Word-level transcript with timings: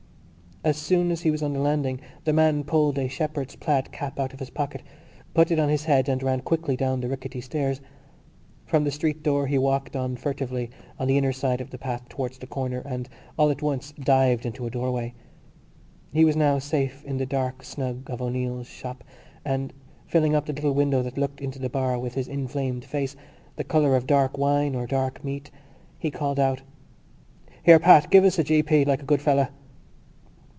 As 0.63 0.77
soon 0.77 1.09
as 1.09 1.21
he 1.23 1.31
was 1.31 1.41
on 1.41 1.53
the 1.53 1.59
landing 1.59 1.99
the 2.23 2.33
man 2.33 2.63
pulled 2.63 2.99
a 2.99 3.07
shepherd's 3.07 3.55
plaid 3.55 3.91
cap 3.91 4.19
out 4.19 4.31
of 4.31 4.37
his 4.39 4.51
pocket, 4.51 4.83
put 5.33 5.49
it 5.49 5.57
on 5.57 5.69
his 5.69 5.85
head 5.85 6.07
and 6.07 6.21
ran 6.21 6.41
quickly 6.41 6.77
down 6.77 7.01
the 7.01 7.07
rickety 7.09 7.41
stairs. 7.41 7.81
From 8.67 8.83
the 8.83 8.91
street 8.91 9.23
door 9.23 9.47
he 9.47 9.57
walked 9.57 9.95
on 9.95 10.15
furtively 10.17 10.69
on 10.99 11.07
the 11.07 11.17
inner 11.17 11.31
side 11.33 11.61
of 11.61 11.71
the 11.71 11.79
path 11.79 12.07
towards 12.09 12.37
the 12.37 12.45
corner 12.45 12.83
and 12.85 13.09
all 13.39 13.49
at 13.49 13.63
once 13.63 13.91
dived 13.93 14.45
into 14.45 14.67
a 14.67 14.69
doorway. 14.69 15.15
He 16.13 16.23
was 16.23 16.35
now 16.35 16.59
safe 16.59 17.03
in 17.05 17.17
the 17.17 17.25
dark 17.25 17.63
snug 17.63 18.07
of 18.11 18.21
O'Neill's 18.21 18.67
shop, 18.67 19.03
and 19.43 19.73
filling 20.05 20.35
up 20.35 20.45
the 20.45 20.53
little 20.53 20.73
window 20.75 21.01
that 21.01 21.17
looked 21.17 21.41
into 21.41 21.57
the 21.57 21.69
bar 21.69 21.97
with 21.97 22.13
his 22.13 22.27
inflamed 22.27 22.85
face, 22.85 23.15
the 23.55 23.63
colour 23.63 23.95
of 23.95 24.05
dark 24.05 24.37
wine 24.37 24.75
or 24.75 24.85
dark 24.85 25.23
meat, 25.23 25.49
he 25.97 26.11
called 26.11 26.39
out: 26.39 26.61
"Here, 27.63 27.79
Pat, 27.79 28.11
give 28.11 28.23
us 28.23 28.37
a 28.37 28.43
g.p., 28.43 28.85
like 28.85 29.01
a 29.01 29.05
good 29.07 29.23
fellow." 29.23 29.47